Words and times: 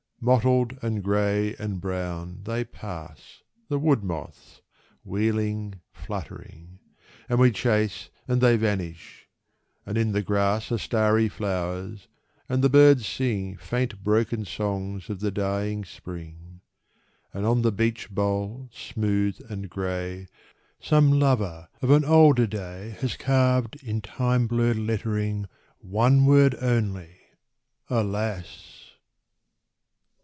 Mottled 0.23 0.77
and 0.83 1.03
grey 1.03 1.55
and 1.55 1.81
brown 1.81 2.41
they 2.43 2.63
pass, 2.63 3.41
The 3.69 3.79
wood 3.79 4.03
moths, 4.03 4.61
wheeling, 5.03 5.81
fluttering; 5.93 6.77
And 7.27 7.39
we 7.39 7.49
chase 7.51 8.11
and 8.27 8.39
they 8.39 8.55
vanish; 8.55 9.27
and 9.83 9.97
in 9.97 10.11
the 10.11 10.21
grass 10.21 10.71
Are 10.71 10.77
starry 10.77 11.27
flowers, 11.27 12.07
and 12.47 12.63
the 12.63 12.69
birds 12.69 13.07
sing 13.07 13.57
Faint 13.57 14.03
broken 14.03 14.45
songs 14.45 15.09
of 15.09 15.21
the 15.21 15.31
dying 15.31 15.83
spring. 15.83 16.61
And 17.33 17.43
on 17.43 17.63
the 17.63 17.71
beech 17.71 18.11
bole, 18.11 18.69
smooth 18.71 19.39
and 19.49 19.71
grey, 19.71 20.27
Some 20.79 21.19
lover 21.19 21.67
of 21.81 21.89
an 21.89 22.05
older 22.05 22.45
day 22.45 22.95
Has 23.01 23.17
carved 23.17 23.81
in 23.83 24.01
time 24.01 24.45
blurred 24.45 24.77
lettering 24.77 25.47
One 25.79 26.27
word 26.27 26.53
only 26.61 27.21
"Alas." 27.89 28.77